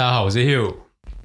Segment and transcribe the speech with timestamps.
[0.00, 0.74] 大家好，我是 Hugh，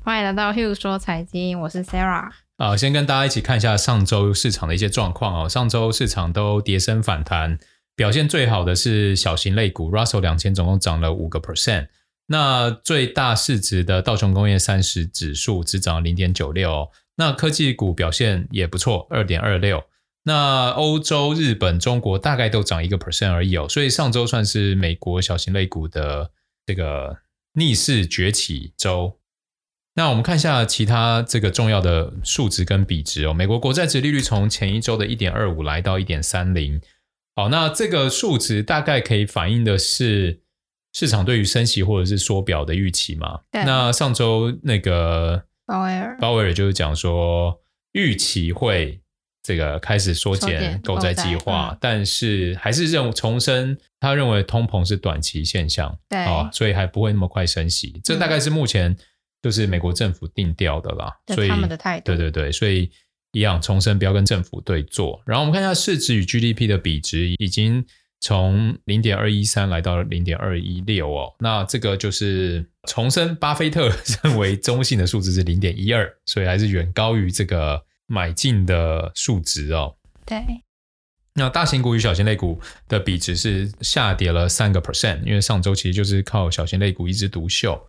[0.04, 2.30] 欢迎来到 Hugh 说财经，我是 Sarah。
[2.58, 5.48] 啊，先跟大家一起看一下上周市场的一些状况哦。
[5.48, 7.58] 上周市场都跌升反弹，
[7.96, 11.88] 表现最好的是小型类股，Russell 两千总共涨了五个 percent。
[12.28, 16.92] 那最大市值的道琼工业三十指数只涨了零点九六。
[17.16, 19.86] 那科技股表现也不错，二点二六。
[20.26, 23.70] 那欧洲、日本、中国大概都涨一个 percent 而已哦。
[23.70, 26.32] 所以上周算是美国小型类股的
[26.66, 27.20] 这个。
[27.56, 29.20] 逆势崛起周，
[29.96, 33.34] 那我们看一下其他这个重要的数值跟比值哦。
[33.34, 36.80] 美国国债值利率从前一周的一点二五来到一点三零，
[37.36, 40.42] 好，那这个数值大概可以反映的是
[40.94, 43.42] 市场对于升息或者是缩表的预期嘛？
[43.52, 43.64] 对。
[43.64, 47.62] 那上周那个鲍威尔，鲍威尔就是讲说
[47.94, 49.02] 预期会。
[49.46, 58.02] 这个开始缩减购债计划，嗯、但是还是认重申，他认为通膨是短期现象，对啊，所以还不会那么快升息。
[58.04, 58.98] 这大概是目前
[59.44, 62.90] 就是美国政府定调的啦，嗯、所以他们的态度，对对对，所以
[63.34, 65.22] 一样重申不要跟政府对坐。
[65.28, 67.86] 然后我们看一下市值与 GDP 的比值，已经
[68.20, 73.92] 从零点二一三来到零点二一六哦，那这个就是重申，巴菲特
[74.24, 77.84] 认为中性的数字是零点一二，所以还是远高于这个。
[78.08, 80.44] 买进的数值哦，对，
[81.34, 87.88] 那大型股与小型类股的比值是下跌了三个 percent，因为上周其实就是靠小型类股一枝独秀。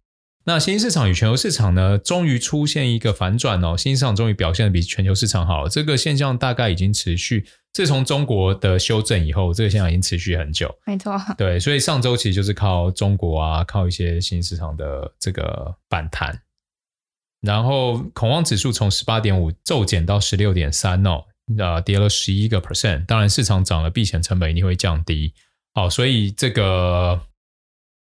[0.48, 10.72] 那新兴市场与全球市场呢，终于出现一个反转哦，新兴市场终于表现的比全球市场好，这个现象大概已经持续，自从中国的修正以后，这个现象已经持续很久。
[10.86, 16.40] 没错，对，所以上周其实就是靠中国啊，靠一些新兴市场的这个反弹。
[17.46, 21.24] 然后恐慌指数从十八点五骤减到十六点三哦，
[21.56, 23.06] 呃，跌了十一个 percent。
[23.06, 25.32] 当然市场涨了，避险成本一定会降低。
[25.72, 27.22] 好，所以这个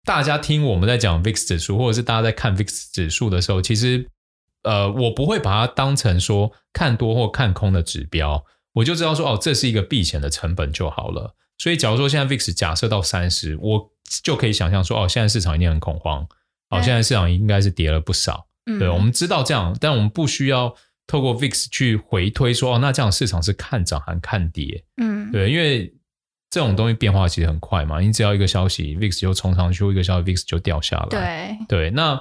[0.04, 4.10] 大家听我们在讲 VIX 指数，或者是大家在看 VIX 指数的时候，其实
[4.64, 11.36] 呃，我不会把它当成说看多或看空的指标，我就知道说哦，这是一个避险的成本就好了。
[11.58, 13.90] 所以假如说现在 VIX 假设到三十，我
[14.24, 16.26] 就可以想象说哦，现在市场一定很恐慌，
[16.70, 18.47] 哦，现在市场应该是跌了不少。
[18.76, 20.74] 对，我们知道这样，但我们不需要
[21.06, 24.84] 透过 VIX 去回推说哦，那这样市场是看涨还看跌？
[24.96, 25.94] 嗯，对，因为
[26.50, 31.06] 这种东西变化其实很快嘛，你只要一个消息，VIX 就冲上去，一个消息，VIX 就掉下来。
[31.08, 32.20] 对对，那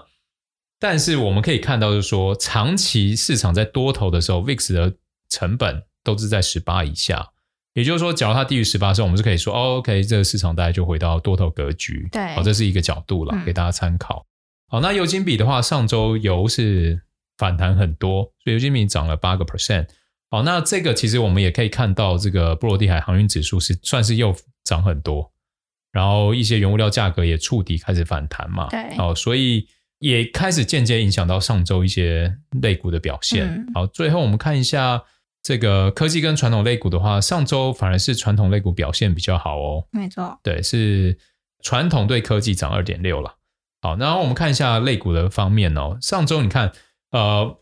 [0.80, 4.94] 但是我们可以看到，就是说长期市场在多头的时候，VIX 的
[5.30, 7.30] 成本都是在十八以下，
[7.74, 12.08] 也就是说，假如它低于十八的时候，我们是可以说，哦，OK，这个市场大概就回到多头格局。
[12.12, 14.26] 对，好，这是一个角度了，给大家参考。
[14.70, 17.02] 好，那油金比的话，上周油是
[17.38, 19.88] 反弹很多，所以油金比涨了八个 percent。
[20.30, 24.36] 好，那这个其实我们也可以看到，这个波罗的海航运指数是算是又
[24.66, 25.32] 涨很多，
[25.94, 28.68] 然后一些原物料价格也触底开始反弹嘛。
[28.68, 29.66] 对，好，所以
[30.00, 33.48] 也开始间接影响到上周一些类股的表现。
[33.48, 35.02] 嗯、好，最后我们看一下
[35.42, 39.88] 这个科技跟传统类股的话，上周反而是传统类股表现比较好哦。
[39.92, 41.18] 没错，对，是
[41.64, 43.37] 传统对科技涨二点六了。
[43.82, 45.98] 好，然后我们看一下肋骨的方面哦。
[46.02, 46.72] 上周你看，
[47.12, 47.58] 呃，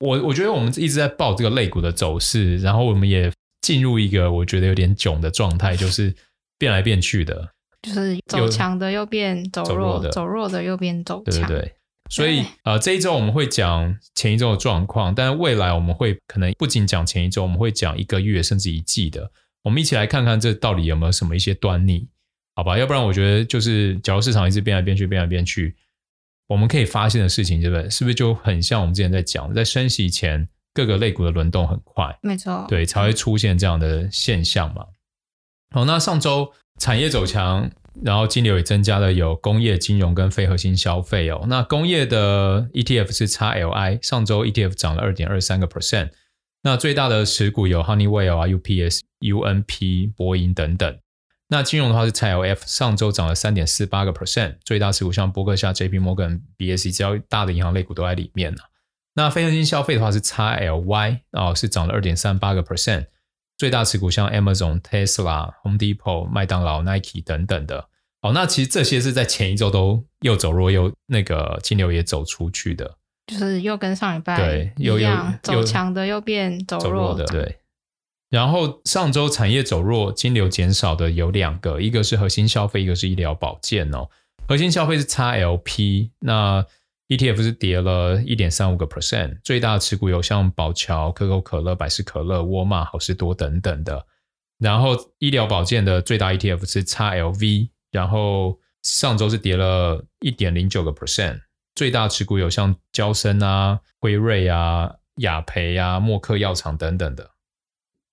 [0.00, 3.30] 我我觉得我们一直在报这个肋骨的走势，然后我们也
[3.60, 6.14] 进入一个我觉得有点囧的状态，就是
[6.58, 7.50] 变来变去的，
[7.82, 11.34] 就是走强的又变走弱，走弱的，走弱的又变走强。
[11.34, 11.74] 对对对。
[12.10, 19.30] 所以呃，这一周我们会讲前一周的状况，但未来我们会可能不仅讲前一周，我们会讲一个月甚至一季的。
[19.62, 22.08] 我们一起来看看这到底有没有什么一些端倪。
[22.58, 25.76] 好吧，要不然我觉得就是，假如市场一直变来变去，变来变去，
[26.48, 27.88] 我们可以发现的事情，对不对？
[27.88, 34.84] 是不是就很像我们之前在讲，在升息前，各个类股的轮动很快，没错，对，才会出现这样的现象嘛。
[35.70, 37.70] 好，那上周产业走强，
[38.02, 41.46] 然后金流也增加了，有工业、金融跟非核心消费哦。
[41.48, 46.10] 那工业的 ETF 是 XLI，上周 ETF 涨了二点二三个 percent。
[46.64, 50.98] 那最大的持股有 Honeywell 啊、UPS、UNP、波音等等。
[51.50, 58.60] 那金融的话是 XLF，上周涨了三点四八个 percent，最大持股像波克夏、JP Morgan、BAC，只要大的银行类股都在里面呢。
[59.14, 63.06] 那非核心消费的话是 XLY，哦，是涨了二点三八个 percent，
[63.56, 67.88] 最大持股像 Amazon、Tesla、Home Depot、麦当劳、Nike 等等的。
[68.20, 72.96] 哦，那其实这些是在前一周都又走弱又那个金流也走出去的，
[73.26, 75.08] 就是又跟上礼拜对，又又
[75.42, 77.58] 走强的又变走弱，走弱的，对。
[78.30, 84.08] 然后上周产业走弱，金流减少的有两个，一个是核心消费，一个是医疗保健哦。
[84.46, 86.64] 核心消费是 XLP，那
[87.08, 94.06] ETF 是跌了一点三五个 percent，最大持股有像宝桥、可口可乐、百事可乐、沃尔玛、好市多等等的。
[94.58, 101.40] 然后医疗保健的最大 ETF 是 XLV，然后上周是跌了一点零九个 percent，
[101.74, 107.30] 最大持股有像娇生啊、辉瑞啊、雅培啊、默克药厂等等的。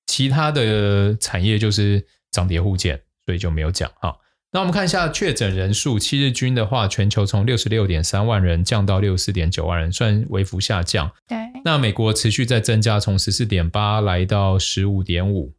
[0.07, 4.15] 其他的产业就是涨跌互见，所以就没有讲哈。
[4.51, 11.11] 那我们看一下确诊人数，七日均的话，全球从六十六点三万人降到六十四点九万人，算微幅下降。
[11.27, 11.37] 对。
[11.65, 15.53] 那美国持续在增加，从十四点八来到十五点五，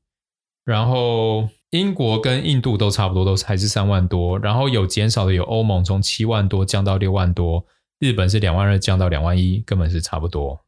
[0.64, 4.38] 然后英国跟印度都差不多，都还是三万多。
[4.38, 7.66] 然后有减少的有欧盟，从七万多降到六万多，
[7.98, 10.58] 日本是两万二降到两万一，根本是差不多。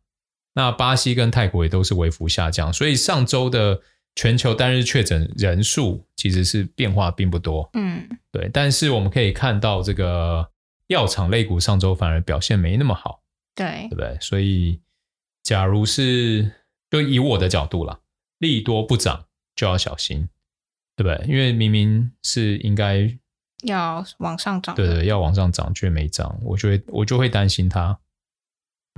[0.58, 3.80] 那巴西跟泰国也都是微幅下降，所以上周的
[4.16, 7.70] 全球单日确诊人数其实是变化并不多。
[7.74, 8.50] 嗯，对。
[8.52, 10.50] 但是我们可以看到，这个
[10.88, 13.22] 药厂类股上周反而表现没那么好。
[13.54, 14.18] 对，对不对？
[14.20, 14.80] 所以，
[15.44, 16.50] 假如是
[16.90, 18.00] 就以我的角度啦，
[18.38, 20.28] 利多不涨就要小心，
[20.96, 21.32] 对不对？
[21.32, 23.16] 因为明明是应该
[23.62, 27.96] 要往上涨，对对，要往上涨却没涨，我就会我就会担心它。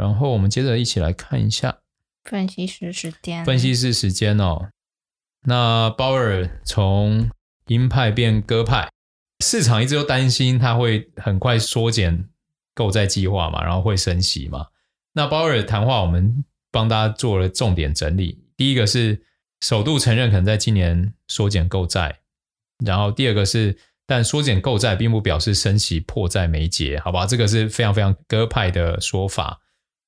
[0.00, 1.76] 然后我们接着一起来看一下
[2.24, 3.44] 分析师时间。
[3.44, 4.70] 分析师时间哦，
[5.44, 7.28] 那鲍尔从
[7.66, 8.88] 鹰派变鸽派，
[9.44, 12.26] 市场一直都担心他会很快缩减
[12.74, 14.68] 购债计划嘛，然后会升息嘛。
[15.12, 19.22] 那鲍尔谈话我们帮大家做了重点整理，第一个是
[19.60, 22.20] 首度承认可能在今年缩减购债，
[22.82, 23.76] 然后第二个是
[24.06, 27.26] 但缩减购债并不表示升息迫在眉睫，好吧？
[27.26, 29.60] 这个是非常非常鸽派的说法。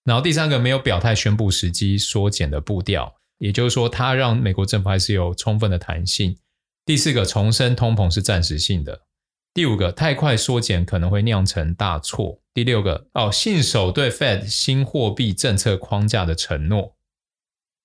[0.05, 6.37] 然后第三个没有表态宣布时机缩减的步调，也就是说，它让美国政府还是有充分的弹性。
[6.85, 9.03] 第四个重申通膨是暂时性的。
[9.55, 12.41] 第五个太快缩减可能会酿成大错。
[12.55, 16.97] 第六个哦，信守对 Fed 新货币政策框架的承诺。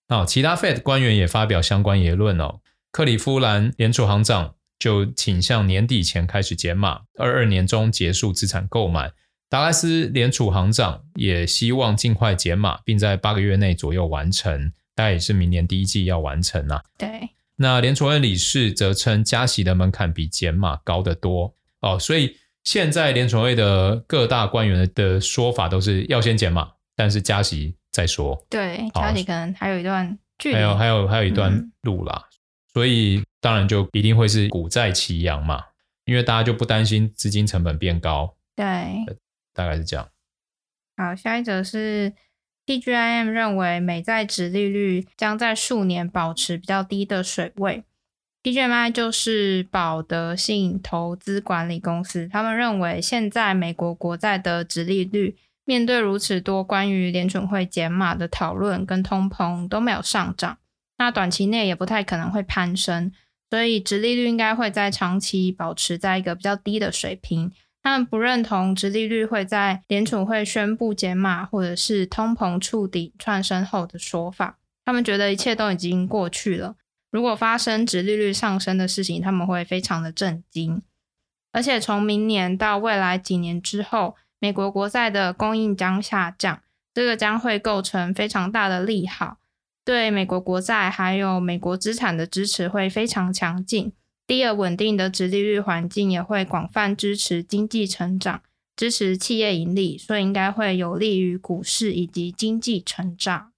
[0.07, 2.61] 哦，其他 Fed 官员也发表相关言论哦。
[2.91, 9.11] 克里夫兰联储行长就倾向年底前开始减码，二二年中结束资产购买。
[9.49, 16.83] 达拉斯联储行长也希望尽快减码，并在八个月内左右完成，大概也是明年第一季要完成啊。
[16.97, 22.35] 对，那联储会理事则称加息的门槛比减码高得多哦，所以
[22.65, 28.45] 现在联储会的各大官员的说法都是要先减码，但是加息再说。
[28.49, 32.27] 对，加息可能还有一段距离，还有还有还有一段路啦，嗯、
[32.73, 35.63] 所以当然就一定会是股债齐扬嘛，
[36.03, 38.35] 因为大家就不担心资金成本变高。
[38.53, 38.65] 对。
[39.57, 40.07] 大概是这样。
[40.95, 42.13] 好，下一则是
[42.67, 47.83] PGIM 认为美债殖利率将在数年保持比较低的水位。
[48.43, 60.59] PGMI 就是保德信投资管理公司，他们认为现在美国国债的殖利率面对如此多关于联准会减码的讨论跟通膨都没有上涨，
[60.97, 63.11] 那短期内也不太可能会攀升，
[63.49, 67.51] 所以殖利率应该会在长期保持在一个比较低的水平。
[67.87, 74.57] 他们不认同直利率会在联储会宣布减码或者是通膨触底窜升后的说法。
[74.83, 76.75] 他们觉得一切都已经过去了。
[77.11, 80.81] 如果发生直利率上升的事情，他们会非常的震惊。
[81.53, 86.61] 而且从明年到未来几年之后，美国国债的供应将下降，
[86.93, 89.37] 这个将会构成非常大的利好，
[89.85, 93.93] 对美国国债还有美国资产的支持会非常强劲。
[94.27, 98.41] 低而稳定的殖利率环境也会广泛支持经济成长，
[98.75, 103.53] 支持企业盈利，所以应该会有利于股市以及经济成长。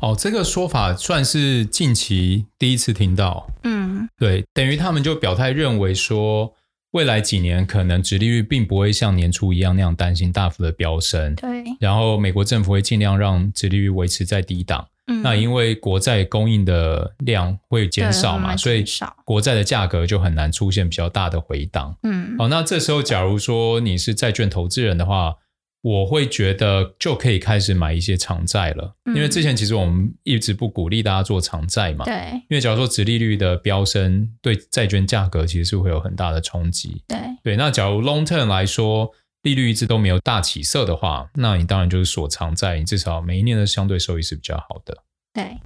[0.00, 3.48] 哦，这个说法算是近期第一次听到。
[3.62, 6.52] 嗯，对，等于他们就表态认为说，
[6.92, 11.34] 未来几年可能殖利率并不会像年初一样那样担心大幅的飙升。
[11.36, 14.88] 对，然后美国政府会尽量让殖利率维持在低档。
[15.22, 18.84] 那因为国债供应的量会减少嘛，所以
[19.24, 21.96] 国债的价格就很难出现比较大的回档。
[22.02, 25.36] 嗯，好，那这时候假如说你是债券投资人的话，
[25.82, 28.94] 我会觉得就可以开始买一些长债了。
[29.06, 32.04] 因为之前其实我们一直不鼓励大家做长债嘛。
[32.04, 32.14] 对。
[32.48, 37.02] 因为假如说殖利率的飙升，对债券价格其实是会有很大的冲击。
[37.06, 37.18] 对。
[37.42, 39.12] 对，那假如 long term 来说。
[39.42, 44.98] 利率一直都没有大起色的话，那你当然就是锁长债，你至少每一年的相对收益是比较好的。
[45.32, 45.58] 对。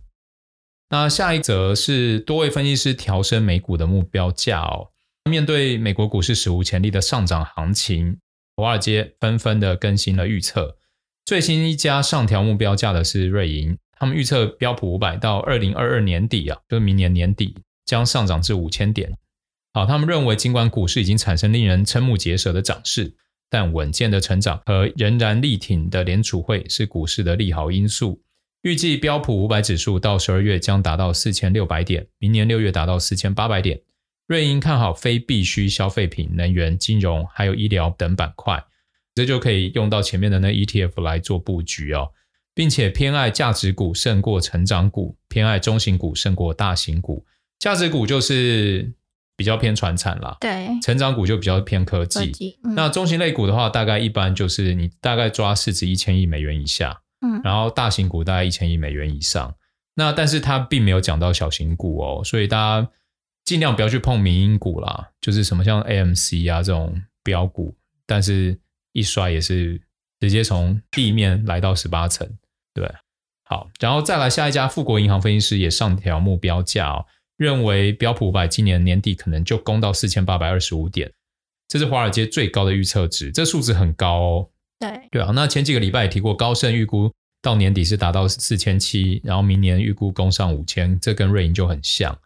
[0.90, 4.90] 那下一则是多位分析师调升美股的目标价哦。
[5.30, 8.18] 面对美国股市史无前例的上涨行情，
[8.56, 10.76] 华尔街纷纷的更新了预测。
[11.24, 19.16] 最新一家上调目标价的是瑞银，他们预测标普五百到二零二二年底啊，就是明年年底将上涨至五千点。
[19.72, 23.14] 好，他们认为尽管股市已经产生令人瞠目结舌的涨势。
[23.48, 28.18] 但稳健的成长和仍然力挺的联储会是股市的利好因素。
[28.62, 33.80] 预计标普五百指数到十二月将达到四千六百点，明年六月达到四千八百点。
[34.28, 38.64] 瑞银看好非必需消费品、能源、金融还有医疗等板块。
[39.14, 42.12] 这就可以用到前面的那 ETF 来做布局哦，
[42.54, 47.26] 并且偏爱价值股胜过成长股，偏爱中型股胜过大型股。
[47.58, 48.90] 价值股就是
[49.36, 52.20] 比较偏传产啦，对，成长股就比较偏科技。
[52.20, 59.54] 科技嗯、那中型类股的话，大概一般就是你大概抓市值一千亿美元以下，嗯，然后大型股大概一千亿美元以上。
[59.94, 62.90] 那但是它并没有讲到小型股哦，所以大家
[63.44, 67.76] 尽量不要去碰民营股啦，就是什么像 AMC 啊这种标股，
[68.06, 68.58] 但是
[68.92, 69.80] 一摔也是
[70.20, 72.28] 直接从地面来到十八层，
[72.72, 72.90] 对，
[73.44, 77.04] 好，然后再来下一家富国银行分析师也上调目标价哦。
[77.36, 81.12] 认为标普五百今年年底可能就攻到四千八百二十五点，
[81.66, 84.48] 这是华尔街最高的预测值，这数字很高哦。
[84.90, 92.18] 对对啊，那前几个礼拜也提过，高盛预估到年底是达到四千七，然后明年预估攻上五千，这跟瑞银就很像。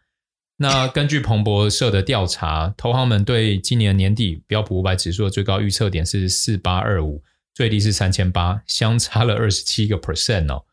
[0.58, 7.22] 那 根据彭博社的调查，投行们对今年年底标普五百指数的最高预测点是四八二五，
[7.54, 10.64] 最低是三千八，相差了二十七个 percent 哦。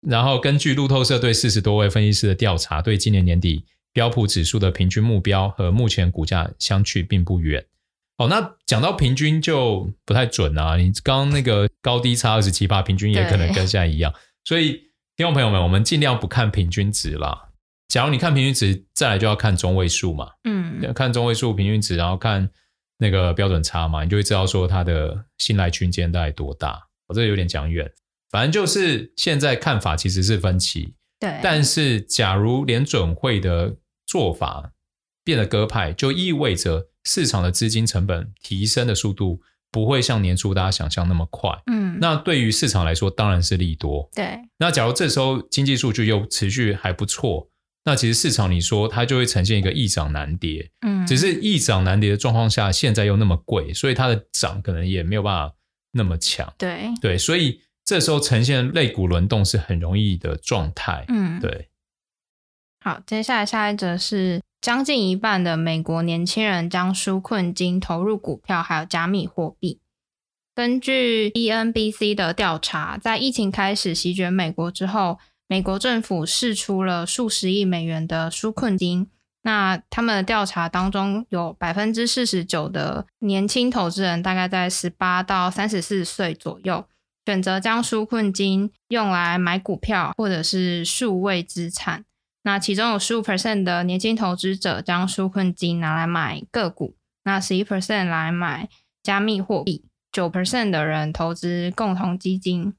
[0.00, 7.64] 然后根据路透社对四十多位分析师的调查，对今年年底标普指数的平均目标和目前股价相去并不远。
[8.18, 10.76] 哦，那讲到平均就不太准啊。
[10.76, 14.12] 你刚刚那个高低差二十七八，平均也可能跟现在一样。
[14.44, 14.72] 所以
[15.16, 17.48] 听众朋友们，我们尽量不看平均值啦。
[17.88, 20.30] 假如你看平均值，再来就要看中位数嘛。
[20.44, 22.50] 嗯，看中位数平均值，然后看
[22.98, 26.72] 那个标准差嘛，你就会知道说它的信赖区间大概多大。
[27.06, 27.90] 我、哦、这个有点讲远。
[28.30, 31.38] 反正就是现在看法其实是分歧，对。
[31.42, 34.72] 但是假如联准会的做法
[35.24, 39.40] 变得鸽派，就意味着市场的资金成本提升的速度
[39.72, 41.50] 不会像年初大家想象那么快。
[41.66, 41.98] 嗯。
[42.00, 44.08] 那对于市场来说当然是利多。
[44.14, 44.38] 对。
[44.58, 47.48] 那假如这时候经济数据又持续还不错，
[47.84, 50.70] 那其实市场你说它就会呈现一个易涨难跌。
[50.86, 51.06] 嗯。
[51.06, 55.54] 只是易涨难跌的状况下，现在又那么贵，所以它的涨可能也没有办法
[55.92, 56.52] 那么强。
[56.58, 56.88] 对。
[57.00, 57.62] 对，所以。
[57.88, 61.70] 这时候呈现肋骨轮动是很容易的状态，嗯，对。
[62.84, 69.80] 好，接下来下一则是将近一半的美国年轻人将纾困金投入股票还有加密货币。
[70.54, 79.08] 根据 ENBC 的调查，在疫情开始席卷美国之后，美国政府释出了数十亿美元的纾困金。
[79.42, 86.84] 那他们的调查当中有百分之四十九的年轻投资人，大概在十八到三十四岁左右。
[87.24, 92.04] 选择将纾困金用来买股票或者是数位资产，
[92.48, 98.70] 那其中有十五 percent 的年轻投资者将纾困金拿来买个股，那十一 percent 来买
[99.02, 102.72] 加密货币，九 percent 的人投资共同基金。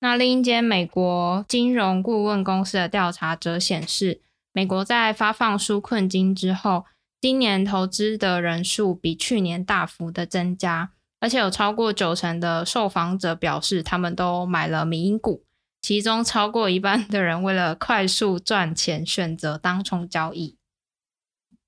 [0.00, 4.20] 那另一间美国金融顾问公司的调查则显示，
[4.52, 6.84] 美国在发放纾困金之后，
[7.18, 10.90] 今年投资的人数比去年大幅的增加。
[11.18, 15.44] 而且有超过九成的受访者表示，他们都买了民营股，
[15.84, 20.56] 其中超过一半的人为了快速赚钱，选择当冲交易。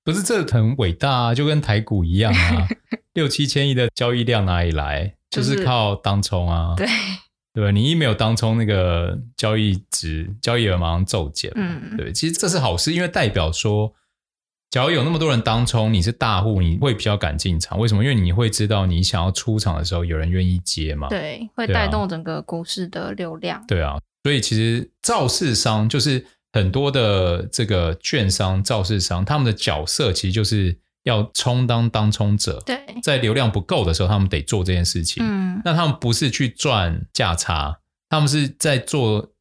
[0.03, 2.67] 不是这很伟大啊，就跟台股一样啊，
[3.13, 5.13] 六七千亿的交易量哪里来？
[5.29, 6.73] 就是靠当冲啊。
[6.75, 6.87] 对，
[7.53, 7.69] 对吧？
[7.69, 11.51] 你一没有当冲，那个交易值、交易额马上骤减。
[11.53, 13.93] 嗯，对，其实这是好事，因为代表说。
[14.69, 17.79] 假如有那么多人当冲，你是大户，你会比较敢进场。
[17.79, 18.03] 为什么？
[18.03, 21.07] 因为你会知道你想要出场的时候，有人愿意接嘛。
[21.07, 23.63] 对，会带动整个股市的流量。
[23.65, 32.61] 对啊，所以其实造市商就是很多的这个券商、造市商，他们的角色其实就是要充当当冲者。
[32.65, 35.23] 对，在流量不够的时候，他们得做这件事情。
[35.25, 37.79] 嗯，那他们不是去赚价差，
[38.09, 39.31] 他们是在做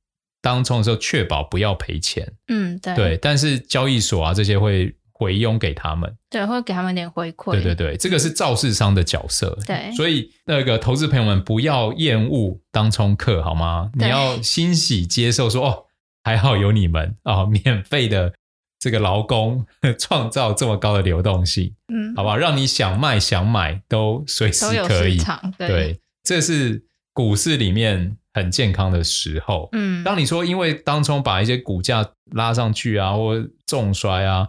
[0.41, 2.35] 当冲的时候确保不要赔钱。
[2.47, 2.95] 嗯，对。
[2.95, 4.95] 对，但是交易所啊这些会。
[5.19, 7.53] 回佣给他们，对，会给他们点回馈。
[7.53, 9.57] 对对对，这个是造市商的角色。
[9.67, 13.91] 对，所以那个投资朋友们不要厌恶当冲客，好吗？
[13.95, 15.85] 你要欣喜接受说，说哦，
[16.23, 18.35] 还好有你们哦， 免费的
[18.79, 19.65] 这个劳工
[19.99, 25.17] 创造这么高的流动性，嗯，好吧，让你想卖想买都随时可以。
[25.57, 29.71] 对，对，这是股市里面很健康的时候。
[29.73, 34.47] 嗯，当你说因为当冲把一些股价拉上去啊，或重摔啊。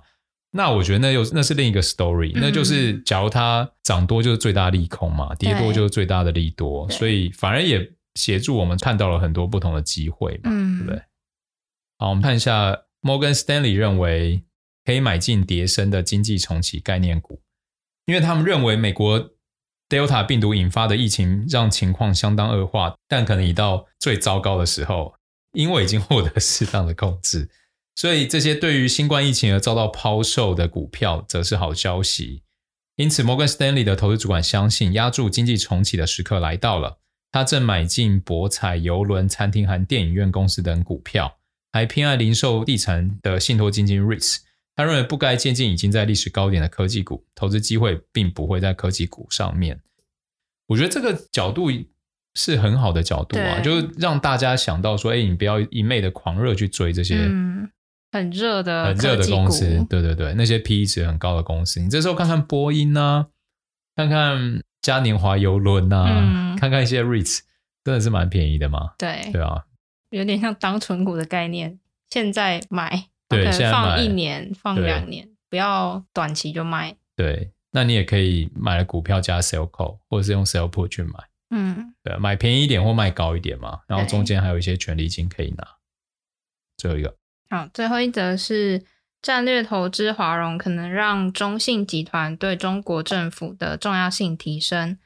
[0.51, 11.01] 那我觉得那又那是另一个 story，嗯、那就是假如它涨多就是最大利空嘛，跌多就是最大的利多，所以反而也协助我们看到了很多不同的机会嘛，嗯、对不对？
[11.99, 14.43] 好，我们看一下，Morgan Stanley 认为
[14.85, 17.41] 可以买进跌升的经济重启概念股，
[18.05, 19.31] 因为他们认为美国
[19.89, 25.13] Delta 病毒引发的疫情让情况相当恶化，但可能已到最糟糕的时候，
[25.53, 27.49] 因为已经获得适当的控制。
[27.97, 32.43] 所以这些对于新冠疫情而遭到抛售的股票，则是好消息。
[32.95, 36.99] 因此，摩根士丹利的投资主管相信，压住经济重启的时刻来到了。
[37.31, 41.39] 他正买进博彩、邮轮、餐厅和电影院公司等股票，
[41.73, 44.37] 还偏爱零售地产的信托基金 REITs。
[44.75, 49.81] 他认为不该接近已经在历史高点的科技股，投资机会并不会在科技股上面。
[50.67, 51.71] 我觉得这个角度
[52.35, 57.27] 是很好的角度啊，就是让大家想到说，哎，你不要一昧的狂热去追这些
[58.11, 61.79] 很热的、很热的公司，对对对，那些 PE 值很高的公司。
[61.79, 63.27] 你这时候看看波音啊，
[63.95, 67.39] 看看嘉年华游轮啊，嗯、看看一些 REITs，
[67.83, 68.93] 真的是蛮便宜的嘛。
[68.97, 69.65] 对对啊，
[70.09, 73.07] 有点像当存股的概念，现在买。
[73.29, 76.95] 对，放一年，放两年，不要短期就卖。
[77.13, 81.11] 对，那你也可以买了股票加 sell call，或者是用 sell put 去买。
[81.49, 85.67] 嗯，对，买便宜一点或卖高一点嘛，然后中间还有一些权利金可以拿。
[86.77, 87.13] 最后一个，
[87.49, 88.83] 好，最后一则是
[89.21, 94.97] 战略投资华融可能让中信集团对中国政府的重要性提升。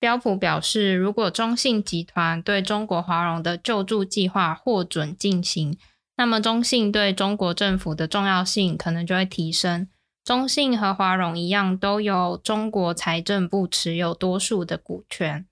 [0.00, 5.76] 标普表示，如果中信集团对中国华融的救助计划获准进行。
[6.16, 9.88] 那么，中信对中国政府的重要性可能就会提升。
[10.24, 15.46] 中信和华融一样，都有中国财政部持有多数的股权，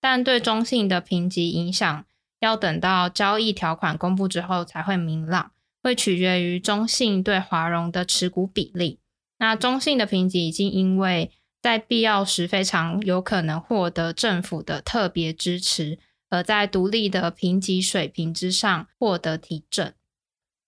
[0.00, 2.04] 但对中信的评级影响
[2.40, 5.50] 要等到交易条款公布之后才会明朗，
[5.84, 8.98] 会取决于中信对华融的持股比例。
[9.38, 15.98] 那中信的评级已经因为在必要时非常有可能获得政府的特别支持，
[16.30, 19.92] 而在独立的评级水平之上获得提振。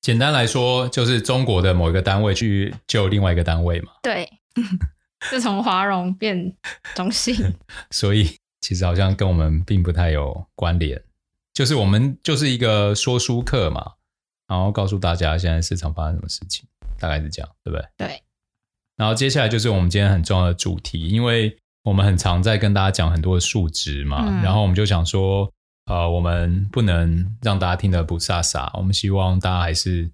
[0.03, 3.93] 简单来说，就是中国的某一个单位去救另外一个单位嘛。
[4.03, 4.31] 对，
[5.29, 6.55] 是从华融变
[6.95, 7.35] 中信，
[7.91, 11.03] 所以其实好像跟我们并不太有关联。
[11.53, 13.93] 就是我们就是一个说书客嘛，
[14.49, 16.67] 然后告诉大家现在市场发生什么事情，
[16.99, 17.87] 大概是这样，对不对？
[17.97, 18.23] 对。
[18.97, 25.53] 然后接下来就是我们今天很重要的主题，因为我们很常在跟大家讲很多的数值嘛，嗯、然后我们就想说。
[25.89, 30.11] 呃，我们不能让大家听得不飒飒，我们希望大家还是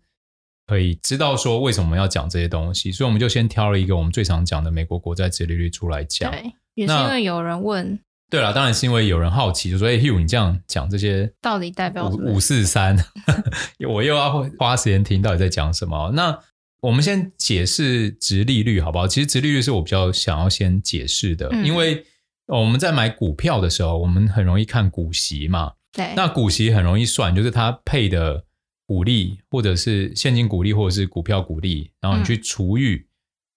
[0.66, 6.30] 可以知道说为什么要讲这些东西，所以我们就先挑了一个我们最常讲的美国国债殖利率出来讲。
[6.30, 7.98] 对，也是因为有人问。
[8.32, 12.96] 对了，当然是因为有人好奇，就说：“哎，Hugh，你这样讲这些到底代表什么？”五四三，
[13.86, 16.10] 我又要花时间听到底在讲什么。
[16.14, 16.38] 那
[16.80, 19.06] 我们先解释殖利率好不好？
[19.06, 22.06] 其实殖利率是我比较想要先解释的，嗯、因为。
[22.46, 25.72] 我们在买股票的时候，我们很容易看股息嘛。
[25.92, 26.12] 对。
[26.16, 28.44] 那股息很容易算，就是它配的
[28.84, 33.06] 股利，或者是现金股利，或者是股票股利，然后你去除以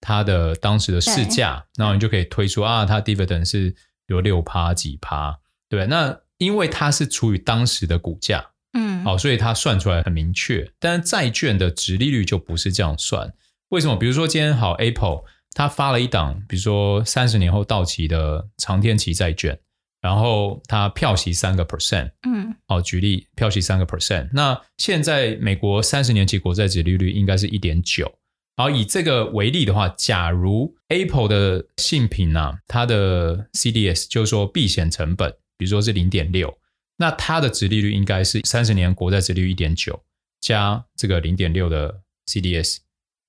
[0.00, 3.74] 它的当时的市价，嗯、然后你就可以推出啊，它 dividend 是
[4.06, 5.38] 有六趴几趴，
[5.68, 5.86] 对？
[5.86, 10.70] 那因为它是处于当时的股价，嗯，好，所以它算出来很明确。
[10.78, 13.32] 但是债券的值利率就不是这样算。
[13.70, 13.96] 为什么？
[13.96, 15.24] 比如说今天好 Apple。
[15.58, 19.58] 它发了一档，比如说三十年后到期的长天期债券，
[20.02, 28.18] 然后它票息三个 percent，嗯，好，举例票息三个 percent，那现在美国三十年期国债值利率应该是一点九，
[28.56, 36.58] 好，以这个为例的话，假如 Apple 的信品啊，它的 CDS 就是说避险成本，比如说是零点六，
[36.96, 40.02] 那它的值利率应该是三十年国债值利率一点九
[40.40, 42.78] 加这个零点六的 CDS，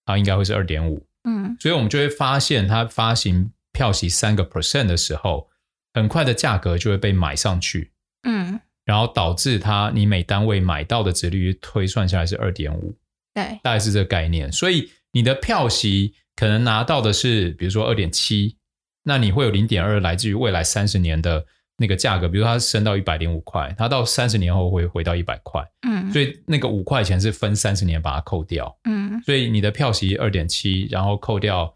[0.06, 1.06] 它应该会是二点五。
[1.26, 5.50] 嗯，所以我们就会发现，它发行票息三个 percent 的时候，
[5.94, 7.92] 很快的价格就会被买上去，
[8.24, 12.96] 嗯，然后导致它你每单位买到的值利率推算下来是二点五，
[13.34, 14.50] 对，大概是这个概念。
[14.50, 18.58] 所以你的票息可能拿到的是，比如说二点七，
[19.04, 21.46] 那你会有零点二来自于未来三十年的。
[21.80, 31.72] 那个价格，比如说它升到一百零五块，它到三十年后会回到一百块，嗯，所以那个五块钱是分三十年把它扣掉，嗯，所以你的票息二点七，然后扣掉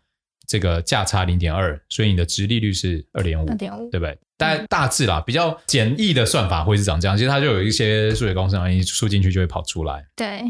[0.48, 4.18] 这个价差零点二，所以你的值利率是二点五，二点五，对不对？
[4.40, 10.04] 大大致啦，比较简易的算法会是长这样，其实它就有一些数学公式，然后一输进去就会跑出来。
[10.16, 10.42] 对，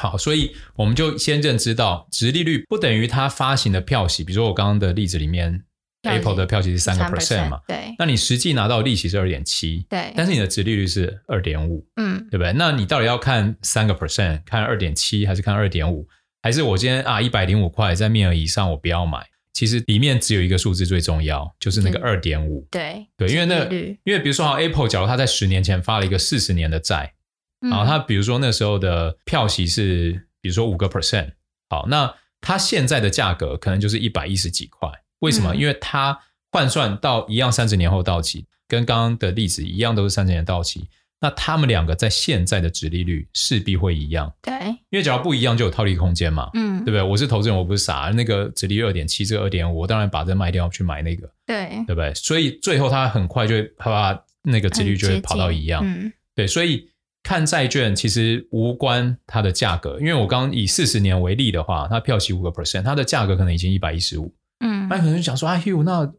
[0.00, 5.62] 好，所以我们就先认知到，殖利率不等于它发行的票息，比如说我刚刚的例子里面。
[6.02, 7.60] Apple 的票息是三个 percent 嘛？
[7.68, 12.54] 对，那你实际拿到利息是二点七，对，但是你的殖利率是二点五，嗯，对不对？
[12.54, 16.08] 那你到底要看三个 percent，看二点七，还是看二点五？
[16.40, 19.26] 还是我今天啊一百零五块在面额以上我不要买？
[19.52, 23.64] 其实里面只有一个数字最重要，就是那个二点五，对对，因为那
[24.04, 27.12] 因为比如说好 Apple，假如他在十年前发了一个四十年的债，
[27.60, 31.32] 然后他比如说那时候的票息是比如说五个 percent，
[31.68, 35.54] 好，那他现在的价格可能就是一百一十几块，为什么？
[35.54, 36.18] 因为他
[36.50, 40.88] 换算到一样，三十年后到期，跟刚刚的例子一样，都是三十年到期。
[41.22, 44.32] 那他们两个在现在的值利率势必会一样。
[44.40, 44.54] 对，
[44.88, 46.48] 因为只要不一样，就有套利空间嘛。
[46.54, 47.02] 嗯，对不对？
[47.02, 48.10] 我是投资人，我不是傻。
[48.14, 51.30] 那个值利率二点七，这个二点五，我当然把这卖掉去买那个。
[51.44, 52.14] 对，对不对？
[52.14, 55.82] 所以最后它很快就会啪，那个值率就会跑到一样。
[55.84, 56.88] 嗯，对，所以
[57.22, 64.34] 看债券其实无关它的价格，因为我刚刚以四十年为例的话，它票息五个 percent，它的价格可能已经一百一十五。
[64.64, 66.10] 嗯，那可能就讲说啊，Hugh，那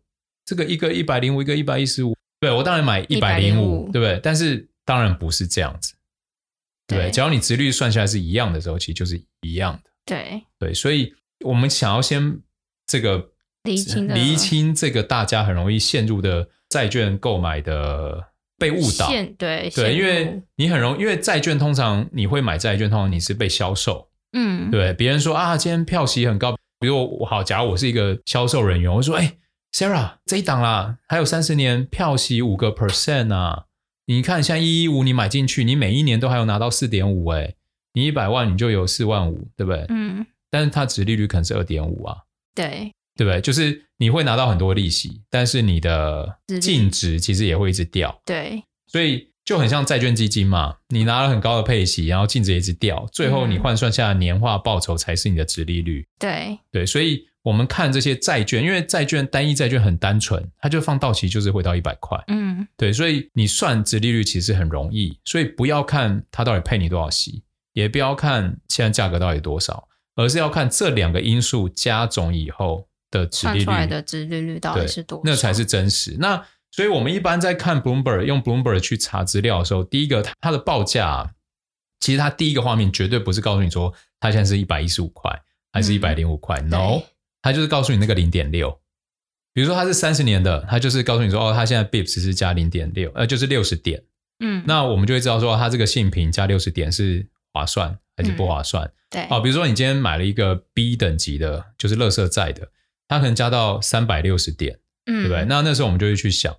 [0.45, 4.19] 这个一个一百零五，一个一百一十五，对，我当然买一百零五，对不对？
[4.21, 5.93] 但是当然不是这样子，
[6.87, 9.91] 对，对，只要你殖率算下来是一样的时候，其实就是一样的。
[10.05, 11.13] 对对，所以
[11.45, 12.39] 我们想要先
[12.87, 13.29] 这个
[13.63, 18.30] 厘清厘清这个大家很容易陷入的债券购买的
[18.61, 19.07] 被误导，
[19.39, 26.55] 对对，因为你很容易，因为债券通常你会买债券，通常你是被销售，嗯，对，别人说啊，今天票息很高。
[26.79, 29.37] 比如我好，假如我是一个销售人员，我说：“哎
[29.71, 33.65] ，Sarah，这一档啦，还有三十年票息五个 percent 啊！
[34.07, 37.53] 你看，像一一五，你买进去，你每一年都还有拿到四点五，哎，
[37.93, 39.85] 你一百万你就有四万五，对不对？
[39.89, 40.25] 嗯。
[40.49, 42.17] 但是它值利率可能是二点五啊，
[42.53, 43.39] 对，对不对？
[43.41, 49.29] 就是你会拿到很多利息，但是你的净值其实也会一直掉，对，所以。
[49.43, 56.07] 就很像债券基金嘛，你拿了很高的配息，然后净值一直掉，最后你换算下来年化报酬才是你的值利率。
[56.19, 62.23] 对对，所以我们看这些债券，因为债券单一债券很单纯，它就放到期就是会到一百块。
[62.27, 67.41] 嗯，对，所以你算值利率其实很容易，所以不要看它到底配你多少息，
[67.73, 76.15] 也不要看现在价格到底多少，而是要看这两个因素加总以后的殖利率，出来的殖利率到底是多少，那才是真实。
[76.19, 81.35] 那所以我们一般在看 Bloomberg 用 Bloomberg 去查资料的时候，第一个它的报价，
[81.99, 85.31] 其实它第一个画面绝对不是告诉你说它现在是一百一十五块
[85.73, 87.01] 还是一百零五块，no，
[87.41, 88.79] 它就是告诉你那个零点六。
[89.53, 94.01] 比如说它是三十年的，它就是告诉你说哦，它现在 Bips 是加零点六，呃，就是六十点。
[94.39, 98.85] 嗯，那我们就会知道说它这个性平加六十点是划算还是不划算。
[98.85, 102.69] 嗯、对，哦，比如说你今天买了一个 B 等级的，就是垃圾债的，
[103.11, 104.79] 它可能加到三百六十点。
[105.03, 105.43] 对不对？
[105.45, 106.55] 那那时候我们就会去想，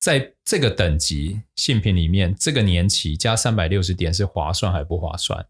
[0.00, 5.46] 在这个等级信评里面，这个年期加三百六十点是划算还不划算？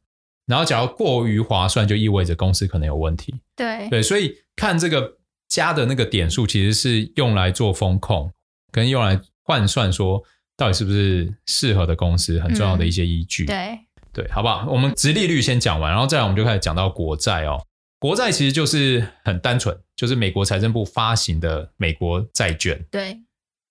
[0.46, 3.35] 然后，假如过于划算，就意味着公司可能有问题。
[3.57, 5.16] 对对，所以看这个
[5.48, 8.31] 加的那个点数，其实是用来做风控，
[8.70, 10.22] 跟用来换算说
[10.55, 13.44] 到底是不是适合的公司，很重要的一些依据。
[13.44, 13.79] 嗯、对
[14.12, 14.70] 对，好不好？
[14.70, 17.59] 我们殖利率先讲完，然后再来我们就开始讲到国债哦。
[17.98, 22.84] 国债其实就是很单纯，就是美国财政部发行的美国债券。
[22.90, 23.20] 对，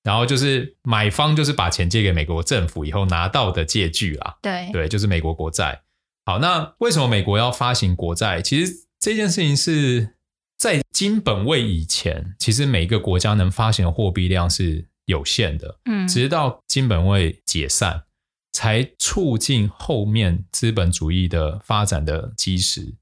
[0.03, 4.37] 然后就是买方就是把钱借给美国政府以后拿到的借据啦。
[4.41, 5.81] 对，对，就是美国国债。
[6.25, 8.41] 好，那为什么美国要发行国债？
[8.41, 10.15] 其实这件事情是
[10.57, 15.79] 在金本位以前，其实每个国家能发行的货币量是有限的。
[15.85, 18.03] 嗯，直到金本位解散，
[18.51, 22.95] 才促进后面资本主义的发展的基石。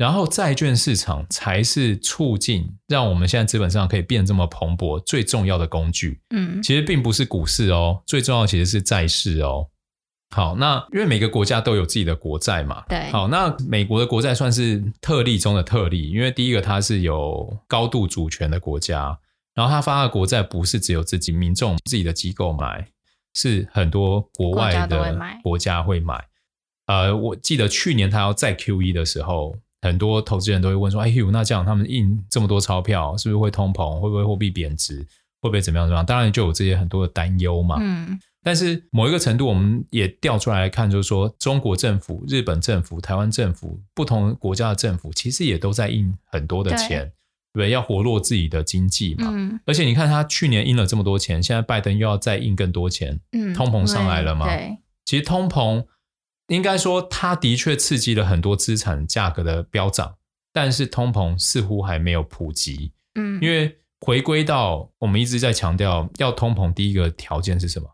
[0.00, 6.22] 然后债券市场才是促进让我们现在资本市场可以变这么蓬勃最重要的工具。
[6.30, 9.68] 嗯，其实并不是股市哦，最重要其实是债市哦。
[10.34, 12.82] 好，那因为每个国家都有自己的国债嘛。
[12.88, 13.10] 对。
[13.10, 19.18] 好，那美国的国债算是特例中的特例，因为第一个它是有高度主权的国家，
[19.54, 22.88] 然后它发的国债不是只有自己民众自己的机构买，
[23.34, 26.24] 是很多国外的国家会买。
[26.86, 29.58] 呃，我记得去年他要再 QE 的时候。
[29.82, 33.98] 很多投资人都会问说：“哎呦，那这样他们印这么多钞票，是不是会通膨？
[33.98, 35.06] 会不会货币贬值？
[35.40, 37.76] 会不会怎么样怎么样？”当然就有这些很多的担忧嘛。
[37.80, 38.18] 嗯。
[38.42, 47.10] 但是某一个程度，我们也调出来看，就是说，中国政府、日本政府、台湾政府、不同国家的政府，其实也都在印很多的钱，
[47.52, 47.70] 对，对？
[47.70, 49.30] 要活络自己的经济嘛。
[49.30, 49.60] 嗯。
[49.64, 54.46] 而且你看，他去年印了这么多钱，现在拜登又要再印更多钱，嗯，通膨上来了嘛。
[54.46, 54.76] 对。
[55.06, 55.84] 其实通膨。
[56.50, 60.16] 应该说，它的确刺激了很多资产价格的飙涨，
[60.52, 62.92] 但是通膨似乎还没有普及。
[63.14, 67.88] 嗯，因为回归到我们一直在强调，要通膨第一个条件是什么？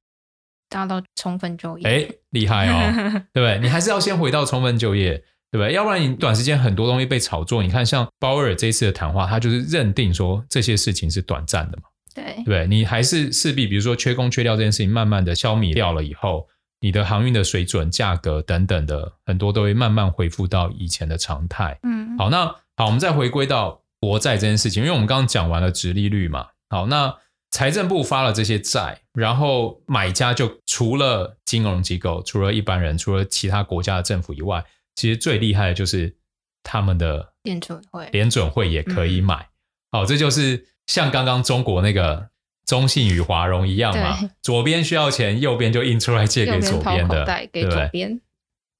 [0.70, 1.86] 达到充分就业。
[1.86, 3.58] 哎，厉害哦， 对不对？
[3.60, 5.18] 你还是要先回到充分就业，
[5.50, 5.74] 对不对？
[5.74, 7.62] 要不然你短时间很多东西被炒作。
[7.62, 11.84] 你看，像鲍威尔这一次的谈话，他就是认定说这些事情是短暂的嘛。
[12.14, 12.66] 对，对对？
[12.66, 16.48] 你还是势必，比如说缺工缺料这件事情，慢慢的消弭掉了以后。
[16.86, 21.76] 你的航运的水准、价格等等的很多都会慢慢恢复到以前的常态。
[21.82, 22.46] 嗯，好，那
[22.76, 26.46] 好，我们再回归到国债这件事情，因为我们刚刚讲完了殖利率嘛。
[26.70, 27.12] 好，那
[27.50, 36.16] 财政部发了这些债，然后买家就除了金融机构、除了一般人、除了其他国家的政府以外，其实最厉害的就是
[36.62, 39.48] 他们的联准会，联准会也可以买。
[39.90, 42.28] 好，这就是像刚刚中国那个。
[42.66, 48.20] 中信与华融一样嘛，左边需要钱，右边就印出来借给左边的，给左边。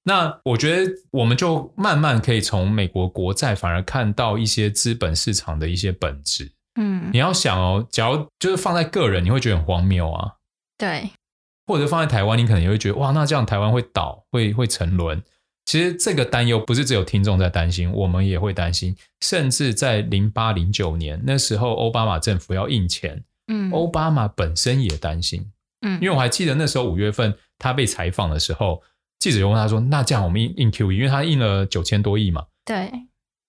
[0.03, 6.51] 那我觉得我们就慢慢可以从美国国债反而看到一些资本市场的一些本质。
[6.79, 10.33] 嗯，你要想哦，假如就是放在个人，你会觉得很荒谬啊。
[10.77, 11.09] 对，
[11.65, 15.21] 或者放在台湾，你可能也会觉得哇，那这样台湾会倒，会会沉沦。
[15.65, 18.95] 其实这个担忧不是只有听众在担心，我们也会担心。
[19.19, 28.81] 甚至在零八零九年那时候，奥巴马政府要印钱，嗯，奥巴马本身也担心，嗯，因为我还记得那时候五月份他被采访的时候。
[29.19, 32.91] 记者就问他说：“那这样我们印印 QE，因为他印了九千多亿嘛，对，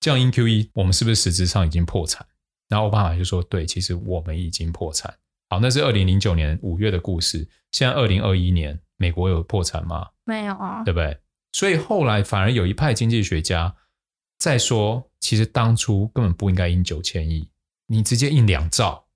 [0.01, 2.27] 这样印 QE，我们是不是实质上已经破产？”
[2.71, 5.15] 然后奥巴马就说：“对，其实我们已经破产。”
[5.51, 7.47] 好，那是二零零九年五月的故事。
[7.71, 10.09] 现在二零二一年，美国有破产吗？
[10.25, 11.19] 没有啊，对不对？
[11.53, 13.77] 所以后来反而有一派经济学家
[14.39, 17.51] 在说，其实当初根本不应该印九千亿，
[17.89, 19.08] 你直接印两兆，嗯，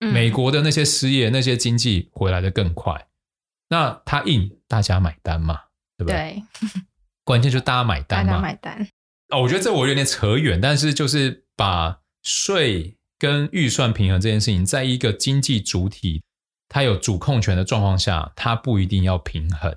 [0.00, 3.08] 美国的那些失业、那些经济回来的更快。
[3.68, 5.60] 那他硬，大家买单嘛？
[5.96, 6.42] 对不对？
[6.60, 6.70] 对，
[7.24, 8.32] 关键就大家买单嘛。
[8.32, 8.88] 大家买单。
[9.28, 16.22] 哦，我觉得这我有点扯远，但是就是把税跟预算平衡这件事情，在一个经济主体
[16.68, 19.76] 它有主控权的状况下，它不一定要平衡。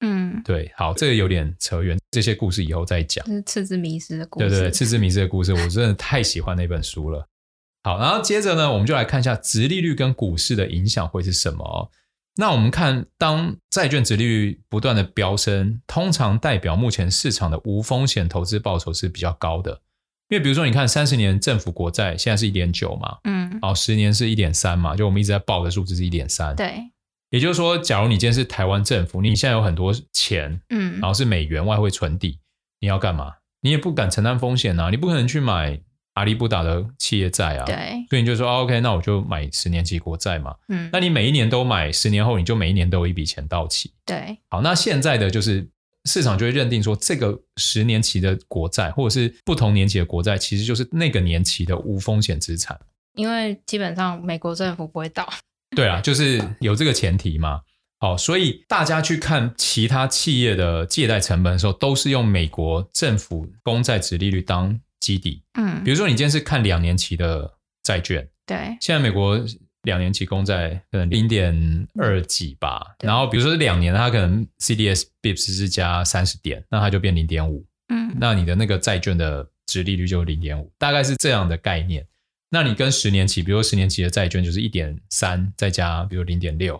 [0.00, 0.72] 嗯，对。
[0.76, 3.24] 好，这个有点扯远，这些故事以后再讲。
[3.24, 4.48] 这是赤字迷失的故事。
[4.48, 7.26] 对对对，赤字迷失的故事，我真的太喜欢那本书了。
[7.82, 11.90] 好，然后接着呢，我们就来看一下殖利率跟股市的影响会是什么哦。
[12.36, 19.80] 那我们看，当债券殖利率不断的飙升，通常代表目前市场的无风险投资报酬是比较高的。
[20.28, 26.54] 因为比如说，你看三十年政府国债现在是一点九嘛，嗯，好，十年是一点三嘛，就我们一直在报的数字是一点三。
[26.54, 26.90] 对，
[27.30, 32.38] 也就是说，假如你今天是台湾政府，你现在有很多钱，嗯，然后是美元外汇存底，
[32.80, 33.32] 你要干嘛？
[33.62, 35.80] 你也不敢承担风险啊，你不可能去买。
[36.20, 40.54] 阿里不达的企业债啊，对，所以你就说、哦、OK，那我就买十年期国债嘛。
[40.68, 43.90] 嗯，那你每一年都买，十年后你就每一年都有一笔钱到期。
[44.04, 45.66] 对，好，那现在的就是
[46.04, 52.78] 市场就会认定说，这个十年期的国债或者是不同年期的国债，其实就是那个年期的无风险资产。
[53.14, 55.26] 因为基本上美国政府不会倒。
[55.74, 57.62] 对啊， 就是有这个前提嘛。
[57.98, 69.40] 好，所以大家去看其他企业的借贷成本的时候，都是用美国政府公债值利率当基底，嗯，比如说你今天是看两年期的债券，对，现在美国
[69.82, 82.06] 两年期公债可能零点二几吧，然后比如说是两年，它可能 CDS BIPS 是加三十点，那它就变零点五，嗯，那你的那个债券的值利率就零点五，大概是这样的概念。
[82.50, 86.76] 那你跟十年期，比如说十年期的债券就是一点三，再加比如零点六，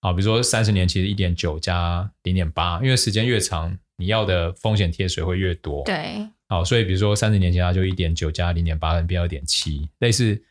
[0.00, 6.26] 啊，比如说三十年期的一点九加零点八，因为时间越长，你要的风险贴水会越多，对。
[6.50, 10.42] 好，所以比如说三十年前，它就一点九加零点八，分变二点七，类似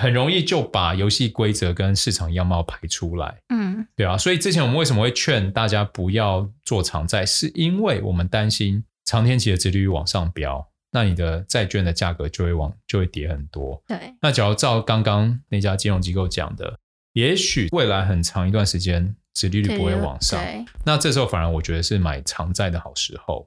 [0.00, 3.42] 很容易就把游戏规则跟市场样貌排出来。
[3.50, 13.82] 嗯，对啊，所以之前我们为什么会劝大家不要做长债，是因为我们担心长天期的殖利率往上飙，那你的债券的价格就会往就会跌很多。
[13.86, 16.78] 对，那假如照刚刚那家金融机构讲的，
[17.12, 20.42] 也许未来很长一段时间殖利率不会往上，
[20.86, 23.46] 那这时候反而我觉得是买长债的好时候。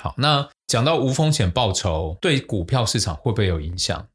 [0.00, 4.08] 好，那讲到无风险报酬对股票市场会不会有影响？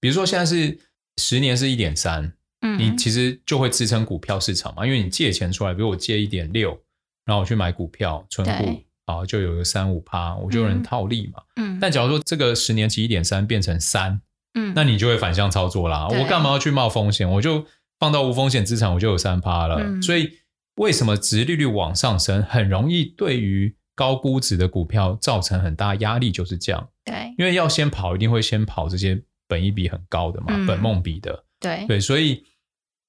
[0.00, 0.76] 比如说现在是
[1.18, 6.76] 十年是一点三，嗯，你其实就会支撑股票市场嘛，因为你借钱出来，比如我借一点六，
[7.24, 11.78] 然后我去买股票存股，啊，就有个三五趴，我就有人套利嘛，嗯。
[11.80, 14.20] 但假如说这个十年期一点三变成三，
[14.54, 16.08] 嗯，那你就会反向操作啦。
[16.08, 17.30] 我干嘛要去冒风险？
[17.30, 17.64] 我就
[18.00, 19.76] 放到无风险资产，我就有三趴了。
[19.78, 20.02] 嗯。
[20.02, 20.38] 所以
[20.74, 26.88] 为什么殖利率往上升，很容易对于高估值的股票造成很大压力，就是这样。
[27.04, 31.44] 对，因为要先跑，一定会先跑这些本益比很高的嘛，嗯、本梦比的。
[31.60, 32.44] 对对，所以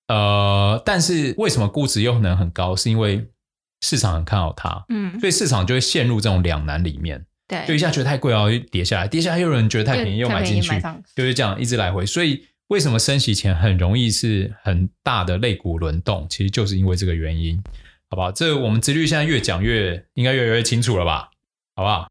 [0.08, 2.76] 呃，但是为什么估值又能很高？
[2.76, 3.28] 是因为
[3.82, 7.26] 市场很看好它，嗯，所以市场就会陷入这种两难里面。
[7.48, 10.72] 对，就一下觉得太贵哦，又跌下来；跌下来又有人觉得太便宜，又买进去，
[11.16, 12.06] 就是这样一直来回。
[12.06, 16.26] 所以为什么升息前很容易是很大的类股轮动？
[16.30, 17.62] 其实就是因为这个原因。
[18.16, 18.32] 好不好？
[18.32, 21.32] 这我们殖利率现在越讲越应该越来越清楚了吧？
[21.76, 22.08] 好不好？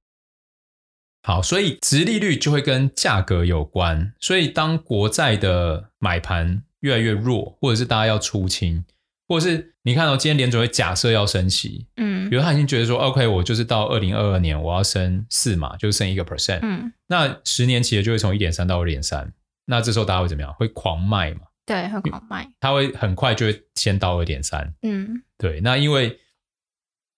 [1.22, 4.12] 好，所以殖利率就会跟价格有关。
[4.20, 8.84] 所以当国债的买盘越来越弱，或者是大家要出清，
[9.26, 19.32] 或者是你看到、哦、今天联准会假设要升息，嗯，比如他已经觉得说，OK，我就是到二零二二年我要升四码，就是升一个 percent，嗯，那十年期的就会从一点三到二点三，
[19.64, 20.52] 那这时候大家会怎么样？
[20.52, 21.40] 会狂卖嘛？
[21.66, 24.74] 对，很好卖，它会很快就会先到二点三。
[24.82, 25.60] 嗯，对。
[25.60, 26.18] 那因为，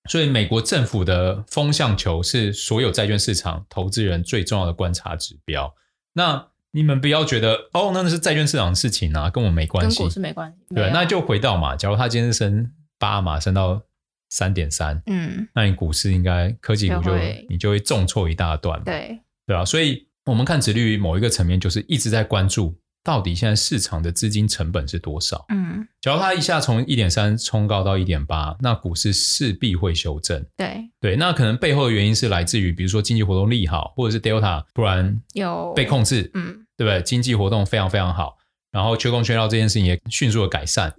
[0.08, 5.74] 所以美国政府的风向球是所有债券市场投资人最重要的观察指标。
[6.12, 10.74] 那你们不要觉得哦，那那是债券市场的事情啊，跟我没关系，跟股市没关系。
[10.74, 13.82] 对，那就回到嘛，假如它今天是升八嘛，升到
[14.30, 22.78] 三点三，嗯，那你股市应该科技股就，就你就会重挫一大段，对对啊，所以我们看殖利率某一个层面，就是一直在关注。
[23.06, 25.46] 到底现在市场的资金成本是多少？
[25.50, 30.44] 嗯，假如它一下从一点三冲高到一点八，那股市势必会修正。
[30.56, 37.00] 对对，那可能背后的原因是来自于，比如说经济活动利好，或者是 Delta 突然有被控制，嗯，对不对？
[37.02, 38.38] 经济活动非常非常好，
[38.72, 40.92] 然后缺工缺料这件事情也迅速的改善。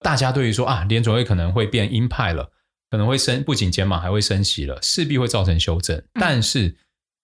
[0.00, 2.50] 大家对于说啊，联准会可能会变鹰派了，
[2.90, 5.96] 可能会升，不仅减码还会升息了，势必会造成修正。
[5.96, 6.76] 嗯、但是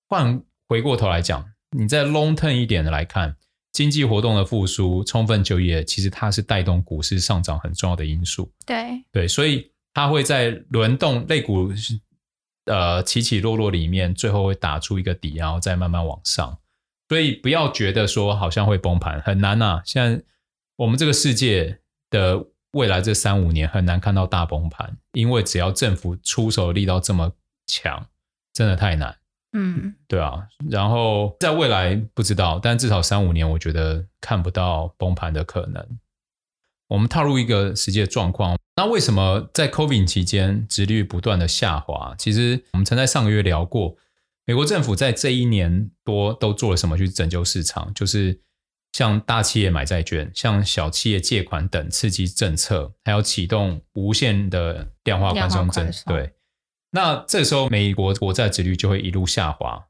[0.09, 1.45] 换回过头来讲，
[1.77, 3.35] 你在 long term 一点的来看。
[3.77, 8.51] 经济活动的复苏、充分就业，其实它是带动股市上涨很重要的因素。
[8.65, 11.71] 对对，所以它会在轮动类股
[12.65, 16.57] 呃起起落落里面，最后会打出一个底，然后再慢慢往上。
[17.11, 19.83] 所以不要觉得说好像会崩盘，很难呐。
[19.85, 20.25] 现在
[20.77, 27.31] 我们这个世界的未来这三五年很难看到大崩盘，因为只要政府出手力道这么
[27.67, 28.07] 强，
[28.55, 29.19] 真的太难。
[29.53, 35.99] 嗯，对啊，然后在未来不知道，但至少三五年，我觉得看不到崩盘的可能。
[36.89, 42.15] 我们踏入一个实际的状况，那为什么在 COVID 期间，殖利率不断的下滑？
[42.17, 43.97] 其实我们曾在上个月聊过，
[44.45, 47.93] 美国政府在这一年多都做了什么去拯救市场？
[47.93, 48.41] 就是
[48.93, 56.33] 向大企业买债券，向小企业借款等刺激政策，还要启动无限的量化宽松政策，对。
[56.97, 59.87] 那这时候，美国国债殖率就会一路下滑。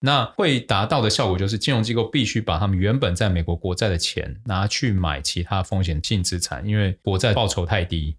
[0.00, 8.18] 那会达到的效果就是，金融机构必须把他们原本在美国国债的钱拿去买其他风险性资产，因为国债报酬太低。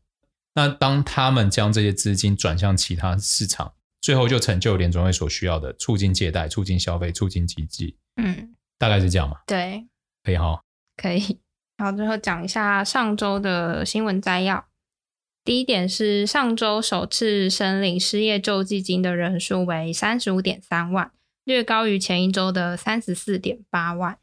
[0.56, 7.96] 那当他们将这些资金转向其他市场，最后就成就联准会所需要的促进借贷、促进消费、促进经济。
[8.16, 9.38] 嗯，大概是这样嘛？
[9.46, 9.86] 对，
[10.24, 10.60] 可以哈，
[10.98, 11.40] 可以。
[11.78, 14.66] 然后最后讲一下上周的新闻摘要。
[15.44, 21.12] 第一点是上周首次申领失业救济金的人数为三十五点三万，
[21.44, 24.18] 略高于前一周的三十四点八万。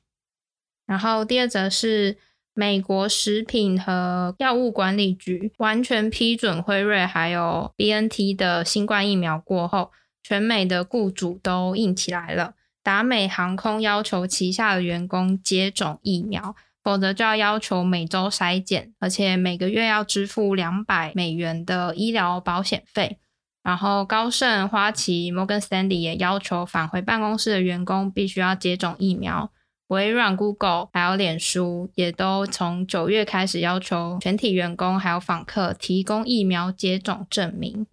[0.87, 2.16] 然后第二则是
[2.54, 9.90] 美国食品和药物管理局完全批准辉瑞还有 BNT 的新冠疫苗过后，
[10.22, 16.54] 全美的雇主都硬起来了，达美航空要求旗下的员工接种疫苗。
[16.88, 23.18] 否则就要要求每周筛检，而且每个月要支付两百美元的医疗保险费。
[23.62, 29.53] 然后高盛、花旗、摩根斯坦利也要求返回办公室的员工必须要接种疫苗。
[29.88, 37.87] 微软、Google 还有脸书也都从九月开始要求全体员工还有访客提供疫苗接种证明。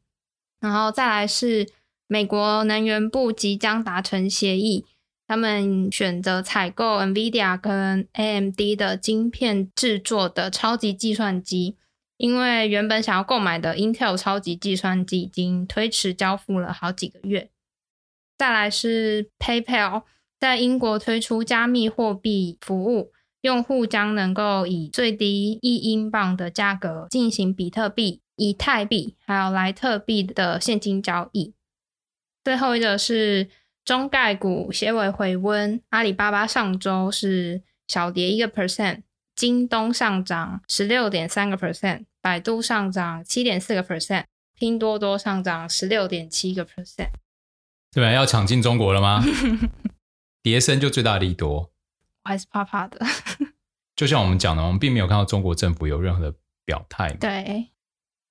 [0.62, 1.67] 然后再来是
[2.08, 4.86] 美国能源部即将达成协议。
[5.27, 11.77] 他们选择采购 NVIDIA 跟 AMD 的晶片制作的超级计算机，
[12.17, 17.49] 因为原本想要购买的 Intel 超级计算机已经推迟交付了好几个月。
[18.38, 20.03] 再来是 PayPal
[20.39, 23.11] 在英国推出加密货币服务，
[23.41, 31.55] 用户将能够以最低一英镑的价格进行比特币、以太币还有莱特币的现金交易。
[32.43, 33.49] 最后一个是。
[33.86, 39.04] 中概股些微回温，阿里巴巴上周是小跌一个 percent，
[39.36, 47.12] 京东上涨十六点三个 percent，百度上涨七点四个 percent，拼多多上涨十六点七个 percent。
[47.91, 48.12] 对吧？
[48.12, 49.24] 要抢进中国了吗？
[50.41, 51.71] 跌深就最大利多，
[52.24, 53.00] 我还是怕怕的。
[53.95, 57.13] 就像我们讲的，我们并没有看到中国政府有任何的表态。
[57.13, 57.69] 对，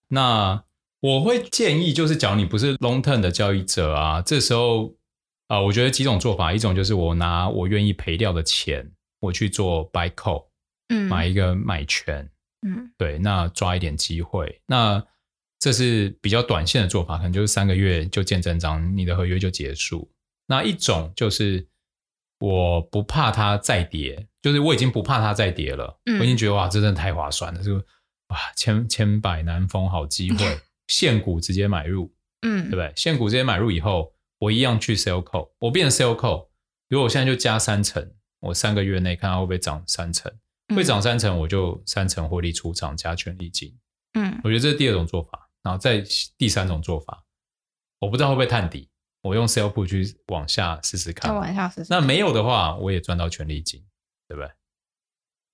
[0.09, 0.65] 那
[0.99, 4.97] 我会建议，就是假如你不是 long term 的交易者啊，这时候。
[5.49, 10.47] 啊、呃，我觉得几种做法，一种就是我拿我愿意赔掉的钱，我去做 buy call，
[10.89, 12.27] 嗯，买一个买权，
[12.67, 15.05] 嗯，对，那抓一点机会，那
[15.61, 20.11] 这是比较短线的做法，可能就是三个月就见真章，你的合约就结束。
[20.47, 21.69] 那一种就是
[22.39, 27.85] 我不怕它再跌，就是我已经不怕它再跌了，嗯、我已经觉得哇，这真的太划算了，这个
[28.29, 32.91] 哇千千百难逢好机会， 现股直接买入，嗯，对不对？
[32.97, 34.14] 现股直接买入以后。
[34.45, 36.49] 我一样去 sell call，我变成 sell call。
[36.89, 40.33] 如果我现在就加三成，我三个月内看它会不会涨三成，
[40.75, 43.77] 会涨三成，我就三成获利出场加权利金。
[44.15, 45.41] 嗯，我觉得这是第二种做法。
[45.63, 46.05] 然后再
[46.37, 47.25] 第三种做法，
[47.99, 48.87] 我不知道会不会探底，
[49.23, 51.35] 我用 sell put 去往下试试看。
[51.35, 51.87] 往下试试。
[51.89, 53.83] 那没有的话，我也赚到权利金，
[54.29, 54.51] 对不对？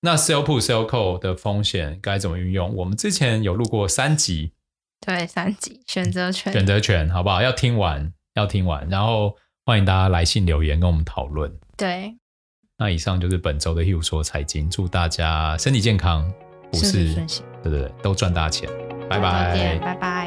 [0.01, 2.75] 那 sell put sell call 的风险该怎么运用？
[2.75, 4.53] 我们之前有录过三集，
[5.07, 7.41] 对，三集选择权，选择权，好不好？
[7.41, 8.13] 要听完。
[8.35, 11.53] 要听完，然后欢迎大家来信留言跟我们讨论。
[11.77, 12.15] 对，
[12.79, 16.31] 那以上就是本周的 Hugh 说财经，祝大家身体健康，
[16.71, 17.15] 股市，
[17.63, 18.69] 对对对，都赚大钱，
[19.09, 20.20] 拜拜，拜拜。